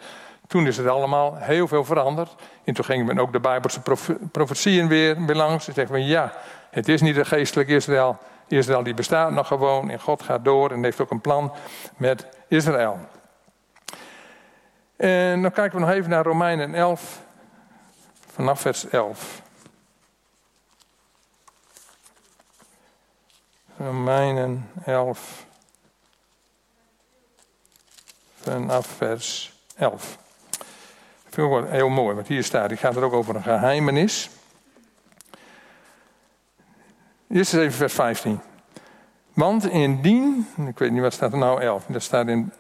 [0.48, 2.36] toen is het allemaal heel veel veranderd.
[2.64, 3.82] En toen ging men ook de Bijbelse
[4.32, 5.68] profetieën weer, weer langs.
[5.68, 6.34] En zeggen van ja,
[6.70, 8.18] het is niet een geestelijk Israël.
[8.48, 11.52] Israël die bestaat nog gewoon en God gaat door en heeft ook een plan
[11.98, 13.00] met Israël.
[14.98, 17.22] En dan kijken we nog even naar Romeinen 11,
[18.34, 19.42] vanaf vers 11.
[23.86, 25.46] Romeinen 11.
[28.36, 30.18] Vanaf vers 11.
[30.58, 30.66] Dat
[31.30, 34.30] vind ik wel heel mooi, want hier staat, ik gaat er ook over een geheimenis.
[37.30, 38.40] Eerst even vers 15.
[39.34, 42.54] Want indien, ik weet niet wat staat er nou 11, dat staat in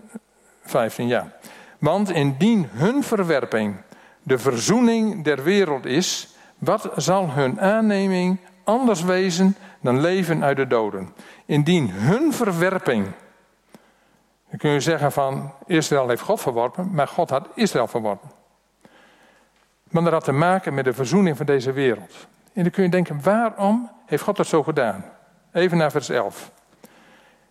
[0.61, 1.31] 15, ja.
[1.79, 3.75] Want indien hun verwerping
[4.23, 10.67] de verzoening der wereld is, wat zal hun aanneming anders wezen dan leven uit de
[10.67, 11.13] doden.
[11.45, 13.07] Indien hun verwerping,
[14.49, 18.31] dan kun je zeggen van Israël heeft God verworpen, maar God had Israël verworpen.
[19.89, 22.27] Maar dat had te maken met de verzoening van deze wereld.
[22.53, 25.05] En dan kun je denken, waarom heeft God dat zo gedaan?
[25.51, 26.51] Even naar vers 11.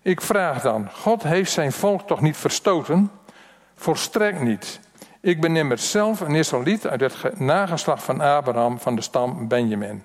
[0.03, 3.11] Ik vraag dan, God heeft zijn volk toch niet verstoten?
[3.75, 4.81] Volstrekt niet.
[5.21, 10.05] Ik ben immers zelf een Israëliet uit het nageslacht van Abraham van de stam Benjamin.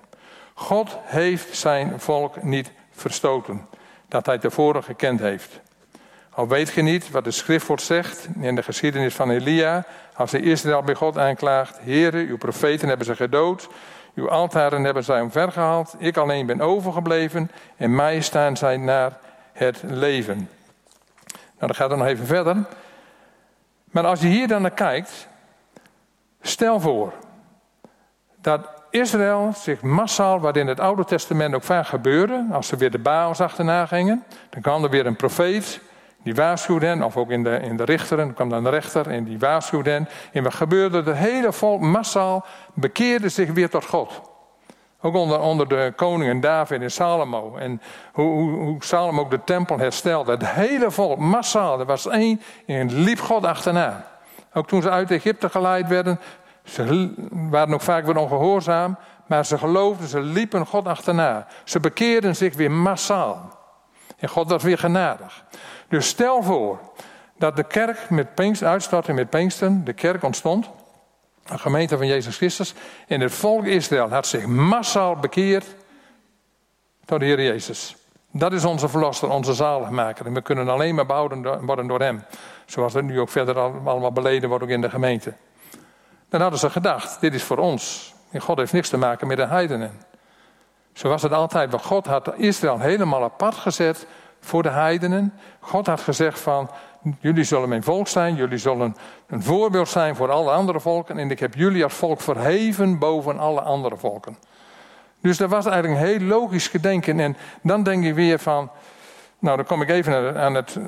[0.58, 3.66] God heeft zijn volk niet verstoten,
[4.08, 5.60] dat hij tevoren gekend heeft.
[6.30, 10.40] Al weet je niet wat de schriftwoord zegt in de geschiedenis van Elia, als hij
[10.40, 13.68] Israël bij God aanklaagt: Heren, uw profeten hebben ze gedood,
[14.14, 19.18] uw altaren hebben zij omvergehaald, ik alleen ben overgebleven en mij staan zij naar
[19.52, 20.36] het leven.
[21.36, 22.64] Nou, dan gaat het nog even verder.
[23.84, 25.28] Maar als je hier dan naar kijkt,
[26.40, 27.12] stel voor
[28.40, 32.90] dat Israël zich massaal, wat in het Oude Testament ook vaak gebeurde, als ze weer
[32.90, 35.80] de Baals achterna gingen, dan kwam er weer een profeet,
[36.22, 39.24] die waarschuwde hen, of ook in de, in de richteren, kwam dan de rechter en
[39.24, 40.08] die waarschuwde hen.
[40.32, 41.02] En wat gebeurde?
[41.02, 44.20] Het hele volk massaal bekeerde zich weer tot God.
[45.00, 47.56] Ook onder, onder de koningen David en Salomo.
[47.56, 47.82] En
[48.12, 50.30] hoe, hoe, hoe Salomo ook de tempel herstelde.
[50.30, 54.06] Het hele volk, massaal, er was één en liep God achterna.
[54.52, 56.20] Ook toen ze uit Egypte geleid werden,
[56.66, 61.46] ze waren ook vaak weer ongehoorzaam, maar ze geloofden, ze liepen God achterna.
[61.64, 63.58] Ze bekeerden zich weer massaal.
[64.16, 65.44] En God was weer genadig.
[65.88, 66.78] Dus stel voor
[67.38, 70.70] dat de kerk met Pinkster, uitstorting met Pinksten, de kerk ontstond.
[71.46, 72.74] Een gemeente van Jezus Christus.
[73.06, 75.74] En het volk Israël had zich massaal bekeerd
[77.04, 77.96] tot de Heer Jezus.
[78.30, 80.26] Dat is onze verlosser, onze zaligmaker.
[80.26, 82.24] En we kunnen alleen maar behouden worden door hem.
[82.64, 85.34] Zoals het nu ook verder allemaal beleden wordt ook in de gemeente.
[86.28, 88.14] Dan hadden ze gedacht, dit is voor ons.
[88.30, 90.00] En God heeft niks te maken met de heidenen.
[90.92, 91.70] Zo was het altijd.
[91.70, 94.06] Want God had Israël helemaal apart gezet
[94.40, 95.32] voor de heidenen.
[95.60, 96.70] God had gezegd van,
[97.20, 98.34] jullie zullen mijn volk zijn.
[98.34, 101.18] Jullie zullen een voorbeeld zijn voor alle andere volken.
[101.18, 104.38] En ik heb jullie als volk verheven boven alle andere volken.
[105.20, 107.20] Dus dat was eigenlijk een heel logisch gedenken.
[107.20, 108.70] En dan denk je weer van,
[109.38, 110.78] nou dan kom ik even aan het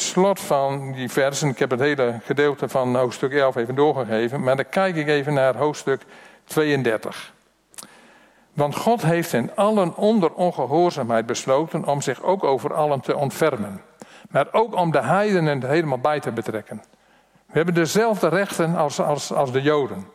[0.00, 1.48] slot van die versen.
[1.48, 4.42] Ik heb het hele gedeelte van hoofdstuk 11 even doorgegeven.
[4.42, 6.02] Maar dan kijk ik even naar hoofdstuk
[6.44, 7.32] 32.
[8.52, 13.80] Want God heeft in allen onder ongehoorzaamheid besloten om zich ook over allen te ontfermen.
[14.30, 16.82] Maar ook om de heidenen er helemaal bij te betrekken.
[17.46, 20.06] We hebben dezelfde rechten als, als, als de Joden.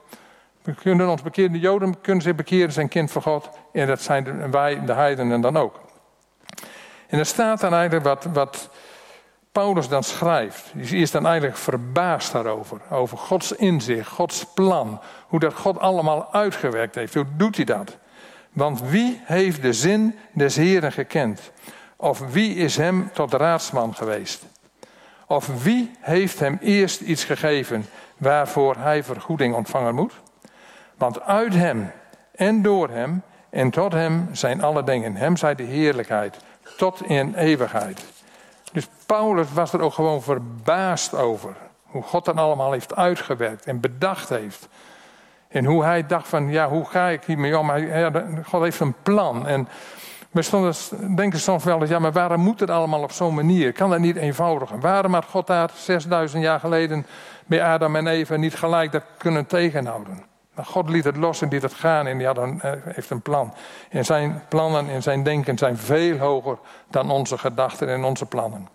[0.62, 3.50] We kunnen ons bekeren, de Joden kunnen zich bekeren, zijn kind van God.
[3.74, 5.80] En dat zijn wij, de heidenen, dan ook.
[7.08, 8.70] En er staat dan eigenlijk wat, wat
[9.52, 10.74] Paulus dan schrijft.
[10.76, 12.82] Is dan eigenlijk verbaasd daarover.
[12.90, 15.02] Over Gods inzicht, Gods plan.
[15.28, 17.14] Hoe dat God allemaal uitgewerkt heeft.
[17.14, 17.98] Hoe doet hij dat?
[18.54, 21.52] Want wie heeft de zin des Heren gekend?
[21.96, 24.46] Of wie is hem tot raadsman geweest?
[25.28, 27.86] Of wie heeft hem eerst iets gegeven
[28.18, 30.14] waarvoor hij vergoeding ontvangen moet?
[30.98, 31.92] Want uit hem
[32.36, 35.16] en door hem en tot hem zijn alle dingen.
[35.16, 36.38] Hem zij de heerlijkheid
[36.78, 38.19] tot in eeuwigheid.
[38.72, 41.56] Dus Paulus was er ook gewoon verbaasd over.
[41.84, 44.68] Hoe God dat allemaal heeft uitgewerkt en bedacht heeft.
[45.48, 47.78] En hoe hij dacht van, ja, hoe ga ik hiermee om?
[47.78, 48.12] Ja,
[48.46, 49.48] God heeft een plan.
[49.48, 49.68] En
[50.32, 50.76] we stonden,
[51.16, 53.72] denken soms wel eens, ja, maar waarom moet het allemaal op zo'n manier?
[53.72, 54.80] Kan dat niet eenvoudiger?
[54.80, 57.06] Waarom had God daar 6000 jaar geleden
[57.46, 60.29] bij Adam en Eva niet gelijk dat kunnen tegenhouden?
[60.66, 63.54] God liet het los en liet het gaan en die eh, heeft een plan.
[63.90, 66.58] En zijn plannen en zijn denken zijn veel hoger
[66.90, 68.68] dan onze gedachten en onze plannen.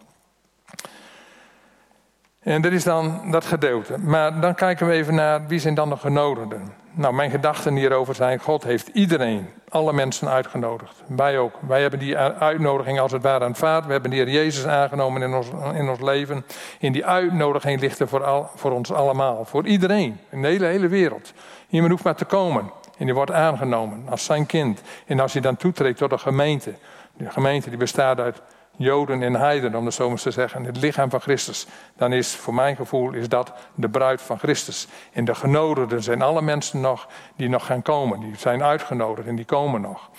[2.40, 3.99] En dat is dan dat gedeelte.
[3.99, 6.73] Maar dan kijken we even naar wie zijn dan de genodigden.
[6.90, 11.02] Nou, mijn gedachten hierover zijn: God heeft iedereen, alle mensen uitgenodigd.
[11.06, 11.54] Wij ook.
[11.66, 13.87] Wij hebben die uitnodiging als het ware aanvaard.
[13.87, 16.44] We hebben de Heer Jezus aangenomen in ons, in ons leven.
[16.78, 19.44] In die uitnodiging ligt er voor, al, voor ons allemaal.
[19.44, 20.20] Voor iedereen.
[20.30, 21.32] In de hele, hele wereld.
[21.68, 22.70] Iemand hoeft maar te komen.
[22.98, 24.80] En die wordt aangenomen als zijn kind.
[25.06, 26.74] En als hij dan toetreedt tot de gemeente.
[27.16, 28.42] De gemeente die bestaat uit
[28.76, 32.34] Joden en Heiden, om het zo maar te zeggen, het lichaam van Christus, dan is
[32.34, 34.87] voor mijn gevoel is dat de bruid van Christus.
[35.12, 38.20] En de genodigden zijn alle mensen nog die nog gaan komen.
[38.20, 40.10] Die zijn uitgenodigd en die komen nog.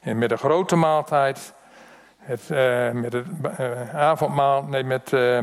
[0.00, 1.54] En met de grote maaltijd,
[2.18, 3.26] het, uh, met het
[3.60, 5.38] uh, avondmaal, nee, met, uh,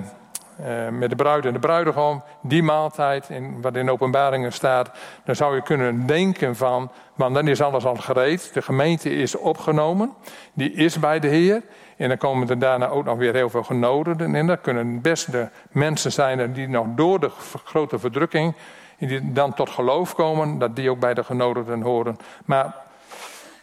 [0.91, 4.91] met de bruid en de bruidegom, die maaltijd, in, wat in openbaringen staat,
[5.25, 8.54] dan zou je kunnen denken van, want dan is alles al gereed.
[8.54, 10.13] De gemeente is opgenomen,
[10.54, 11.62] die is bij de Heer.
[11.95, 14.47] En dan komen er daarna ook nog weer heel veel genodigden in.
[14.47, 17.31] Dat kunnen best de mensen zijn die nog door de
[17.63, 18.55] grote verdrukking,
[18.97, 22.17] die dan tot geloof komen, dat die ook bij de genodigden horen.
[22.45, 22.75] Maar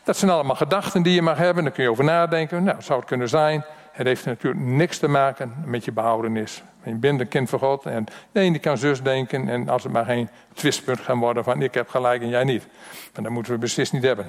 [0.04, 1.64] dat zijn allemaal gedachten die je mag hebben.
[1.64, 2.64] Daar kun je over nadenken.
[2.64, 3.64] Nou, zou het kunnen zijn.
[3.92, 6.62] Het heeft natuurlijk niks te maken met je behoudenis.
[6.82, 7.86] Je bent een kind van God.
[7.86, 9.48] En de ene kan zus denken.
[9.48, 12.66] En als het maar geen twistpunt gaan worden van ik heb gelijk en jij niet.
[13.14, 14.26] Maar dat moeten we beslist niet hebben.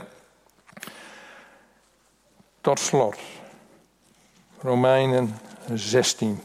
[2.62, 3.18] Tot slot.
[4.64, 5.38] Romeinen
[5.74, 6.42] 16.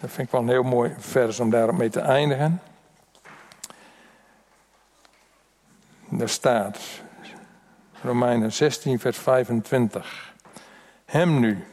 [0.00, 2.62] Dat vind ik wel een heel mooi vers om daarop mee te eindigen.
[6.08, 6.78] Daar staat,
[8.02, 10.34] Romeinen 16, vers 25.
[11.04, 11.64] Hem nu,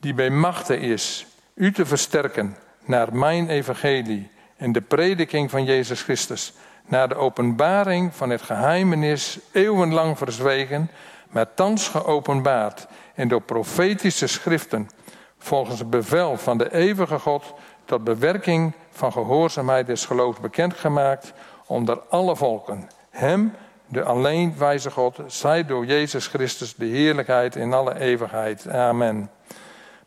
[0.00, 6.02] die bij machten is u te versterken naar mijn evangelie en de prediking van Jezus
[6.02, 6.52] Christus,
[6.86, 10.90] naar de openbaring van het geheimenis eeuwenlang verzwegen,
[11.28, 14.88] maar thans geopenbaard en door profetische schriften,
[15.38, 21.32] volgens het bevel van de eeuwige God, tot bewerking van gehoorzaamheid des geloofs bekendgemaakt
[21.66, 22.88] onder alle volken.
[23.10, 23.52] Hem,
[23.86, 28.68] de alleen wijze God, zij door Jezus Christus de heerlijkheid in alle eeuwigheid.
[28.68, 29.30] Amen.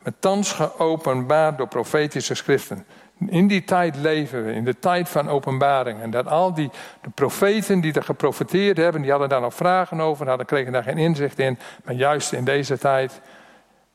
[0.01, 2.85] Met thans geopenbaard door profetische schriften.
[3.19, 6.01] In die tijd leven we, in de tijd van openbaring.
[6.01, 6.69] En dat al die
[7.01, 10.83] de profeten die er geprofeteerd hebben, die hadden daar nog vragen over, hadden, kregen daar
[10.83, 11.59] geen inzicht in.
[11.83, 13.21] Maar juist in deze tijd,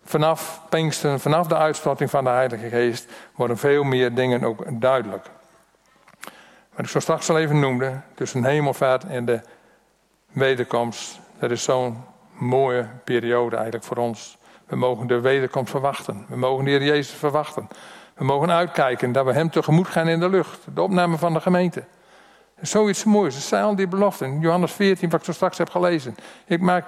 [0.04, 5.26] vanaf Pinksten, vanaf de uitstorting van de Heilige Geest, worden veel meer dingen ook duidelijk.
[6.70, 9.40] Wat ik zo straks al even noemde, tussen hemelvaart en de
[10.32, 14.38] wederkomst, dat is zo'n mooie periode eigenlijk voor ons.
[14.66, 16.26] We mogen de wederkomst verwachten.
[16.28, 17.68] We mogen de Heer Jezus verwachten.
[18.22, 20.58] We mogen uitkijken dat we hem tegemoet gaan in de lucht.
[20.74, 21.84] De opname van de gemeente.
[22.60, 23.34] Zoiets moois.
[23.34, 24.40] Het zijn al die beloften.
[24.40, 26.14] Johannes 14, wat ik zo straks heb gelezen.
[26.44, 26.84] Ik maak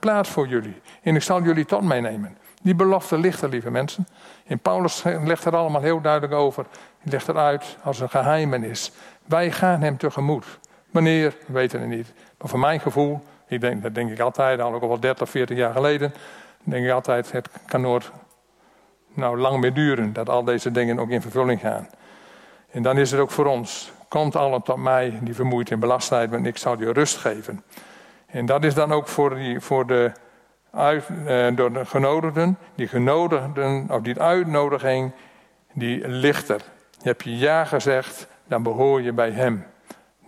[0.00, 0.80] plaats voor jullie.
[1.02, 2.36] En ik zal jullie tot meenemen.
[2.62, 4.06] Die belofte ligt er, lieve mensen.
[4.46, 6.66] En Paulus legt er allemaal heel duidelijk over.
[6.98, 8.92] Hij legt eruit als een geheimenis.
[9.26, 10.46] Wij gaan hem tegemoet.
[10.90, 12.12] Wanneer, we weten het niet.
[12.38, 15.56] Maar voor mijn gevoel, ik denk, dat denk ik altijd, al ook al 30, 40
[15.56, 16.14] jaar geleden,
[16.64, 18.10] denk ik altijd, het kan nooit
[19.14, 21.88] nou, lang meer duren dat al deze dingen ook in vervulling gaan.
[22.70, 26.08] En dan is het ook voor ons, komt allen tot mij die vermoeid en belast
[26.08, 27.64] zijn, want ik zal je rust geven.
[28.26, 30.12] En dat is dan ook voor, die, voor de,
[30.72, 35.12] eh, door de genodigden, die genodigden, of die uitnodiging,
[35.72, 36.60] die lichter.
[37.02, 39.66] Heb je ja gezegd, dan behoor je bij hem.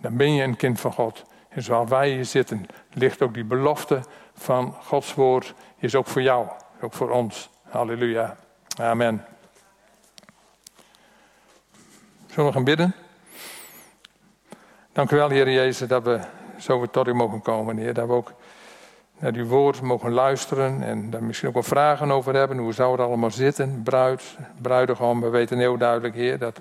[0.01, 1.23] Dan ben je een kind van God.
[1.49, 3.99] En zoals wij hier zitten, ligt ook die belofte
[4.33, 6.47] van Gods woord, is ook voor jou,
[6.81, 7.49] ook voor ons.
[7.63, 8.35] Halleluja.
[8.79, 9.25] Amen.
[12.27, 12.95] Zullen we gaan bidden?
[14.91, 16.19] Dank u wel, Heer Jezus, dat we
[16.59, 17.93] zo tot u mogen komen, Heer.
[17.93, 18.33] Dat we ook
[19.19, 22.57] naar uw woord mogen luisteren en daar misschien ook wel vragen over hebben.
[22.57, 23.81] Hoe zou het allemaal zitten?
[23.83, 26.59] Bruid, bruidegom, we weten heel duidelijk, Heer, dat,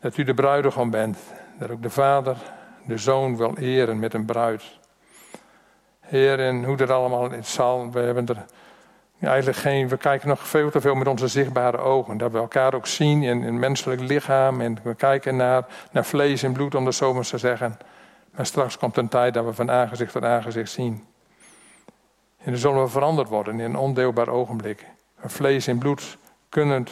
[0.00, 1.18] dat u de bruidegom bent.
[1.58, 2.36] Dat ook de vader
[2.86, 4.62] de zoon wil eren met een bruid.
[6.00, 8.44] Heer, en hoe dat allemaal zal, we hebben er
[9.20, 12.16] eigenlijk geen, we kijken nog veel te veel met onze zichtbare ogen.
[12.16, 14.60] Dat we elkaar ook zien in een menselijk lichaam.
[14.60, 17.78] En we kijken naar, naar vlees en bloed, om dat zo maar te zeggen.
[18.30, 21.04] Maar straks komt een tijd dat we van aangezicht tot aangezicht zien.
[22.38, 24.86] En dan zullen we veranderd worden in een ondeelbaar ogenblik.
[25.24, 26.86] Vlees en bloed kunnen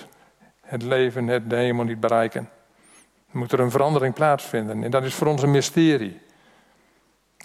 [0.61, 2.48] het leven, het de hemel niet bereiken.
[3.30, 4.85] Dan moet er een verandering plaatsvinden.
[4.85, 6.20] En dat is voor ons een mysterie.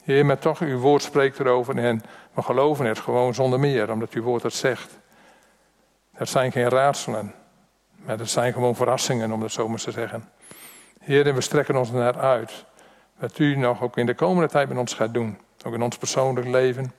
[0.08, 2.02] Heer, maar toch, uw woord spreekt erover en
[2.34, 5.00] we geloven het gewoon zonder meer, omdat uw woord het zegt.
[6.18, 7.34] Dat zijn geen raadselen,
[7.96, 10.30] maar dat zijn gewoon verrassingen, om het zo maar te zeggen.
[11.00, 12.66] Heer, en we strekken ons naar uit.
[13.20, 15.38] Wat u nog ook in de komende tijd met ons gaat doen.
[15.66, 16.94] Ook in ons persoonlijk leven.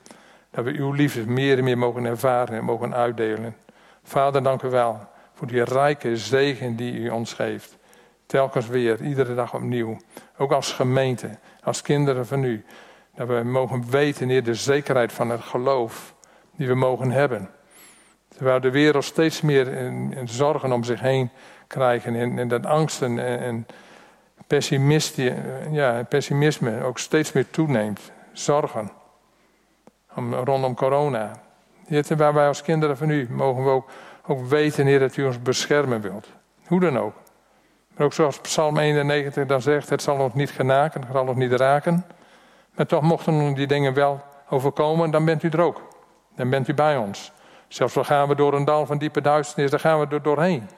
[0.51, 3.57] Dat we uw liefde meer en meer mogen ervaren en mogen uitdelen.
[4.03, 5.01] Vader, dank u wel
[5.35, 7.77] voor die rijke zegen die u ons geeft.
[8.27, 9.97] Telkens weer, iedere dag opnieuw.
[10.37, 12.64] Ook als gemeente, als kinderen van u.
[13.18, 16.14] Dat we mogen weten, Heer, de zekerheid van het geloof
[16.57, 17.50] die we mogen hebben.
[18.28, 21.31] Terwijl de wereld steeds meer in, in zorgen om zich heen
[21.66, 22.14] krijgen.
[22.14, 23.66] En, en dat angsten en, en
[25.70, 28.12] ja, pessimisme ook steeds meer toeneemt.
[28.33, 28.90] Zorgen
[30.14, 31.33] om, rondom corona.
[31.87, 33.90] Heer, terwijl wij als kinderen van u mogen we ook,
[34.26, 36.26] ook weten, Heer, dat u ons beschermen wilt.
[36.66, 37.14] Hoe dan ook.
[37.94, 41.37] Maar ook zoals Psalm 91 dan zegt, het zal ons niet genaken, het zal ons
[41.37, 42.04] niet raken.
[42.78, 45.82] Maar toch mochten die dingen wel overkomen, dan bent u er ook.
[46.36, 47.32] Dan bent u bij ons.
[47.68, 50.68] Zelfs al gaan we door een dal van diepe duisternis, dan gaan we er doorheen.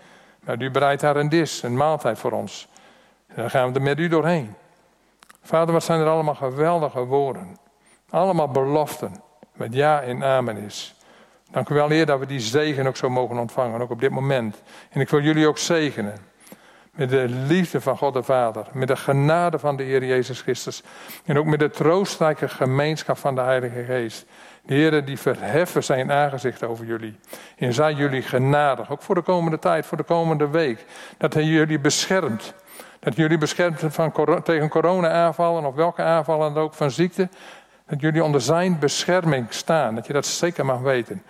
[0.41, 2.69] Maar u bereidt daar een dis, een maaltijd voor ons.
[3.27, 4.55] En dan gaan we er met u doorheen.
[5.43, 7.57] Vader, wat zijn er allemaal geweldige woorden.
[8.11, 9.23] Allemaal beloften.
[9.53, 10.95] Met ja en amen is.
[11.51, 14.11] Dank u wel, Heer, dat we die zegen ook zo mogen ontvangen, ook op dit
[14.11, 14.63] moment.
[14.91, 16.30] En ik wil jullie ook zegenen.
[17.01, 18.67] Met de liefde van God de Vader.
[18.73, 20.83] Met de genade van de Heer Jezus Christus.
[21.25, 24.27] En ook met de troostrijke gemeenschap van de Heilige Geest.
[24.63, 27.19] De Heer die verheffen zijn aangezicht over jullie.
[27.57, 28.91] En zij jullie genadig.
[28.91, 30.85] Ook voor de komende tijd, voor de komende week.
[31.19, 32.55] Dat hij jullie beschermt.
[32.99, 37.29] Dat jullie beschermt van, tegen corona-aanvallen of welke aanvallen dan ook van ziekte.
[37.87, 39.95] Dat jullie onder zijn bescherming staan.
[39.95, 41.23] Dat je dat zeker mag weten.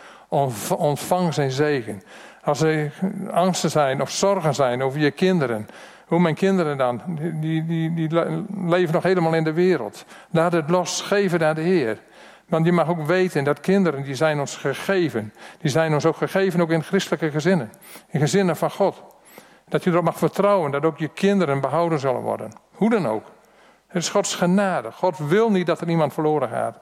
[0.77, 2.03] Ontvang zijn zegen.
[2.43, 2.93] Als er
[3.31, 5.69] angsten zijn of zorgen zijn over je kinderen.
[6.07, 7.03] Hoe mijn kinderen dan,
[7.41, 8.09] die, die, die
[8.67, 10.05] leven nog helemaal in de wereld.
[10.31, 11.99] Laat het los, geven aan de Heer.
[12.49, 15.33] Want je mag ook weten dat kinderen, die zijn ons gegeven.
[15.59, 17.73] Die zijn ons ook gegeven, ook in christelijke gezinnen.
[18.09, 19.03] In gezinnen van God.
[19.69, 22.53] Dat je erop mag vertrouwen dat ook je kinderen behouden zullen worden.
[22.73, 23.25] Hoe dan ook.
[23.87, 24.93] Het is Gods genade.
[24.93, 26.79] God wil niet dat er iemand verloren gaat.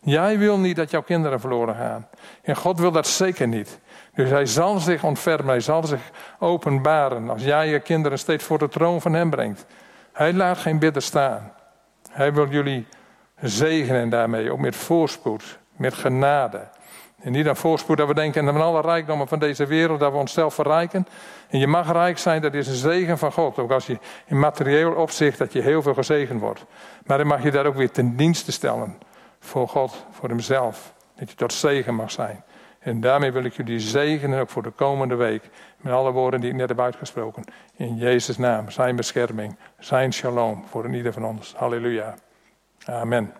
[0.00, 2.08] Jij wil niet dat jouw kinderen verloren gaan.
[2.42, 3.78] En God wil dat zeker niet.
[4.14, 8.58] Dus hij zal zich ontfermen, hij zal zich openbaren als jij je kinderen steeds voor
[8.58, 9.66] de troon van hem brengt.
[10.12, 11.52] Hij laat geen bidden staan.
[12.10, 12.86] Hij wil jullie
[13.40, 16.68] zegenen daarmee, ook met voorspoed, met genade.
[17.22, 20.18] En niet aan voorspoed dat we denken aan alle rijkdommen van deze wereld, dat we
[20.18, 21.06] onszelf verrijken.
[21.48, 23.58] En je mag rijk zijn, dat is een zegen van God.
[23.58, 26.64] Ook als je in materieel opzicht dat je heel veel gezegend wordt.
[27.06, 28.98] Maar dan mag je daar ook weer ten dienste stellen.
[29.40, 30.92] Voor God, voor hemzelf.
[31.16, 32.44] Dat je tot zegen mag zijn.
[32.82, 35.50] En daarmee wil ik jullie zegenen ook voor de komende week.
[35.80, 37.44] Met alle woorden die ik net heb uitgesproken.
[37.76, 38.70] In Jezus' naam.
[38.70, 39.56] Zijn bescherming.
[39.78, 41.54] Zijn shalom voor ieder van ons.
[41.54, 42.14] Halleluja.
[42.84, 43.32] Amen.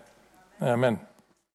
[0.59, 1.12] Amen.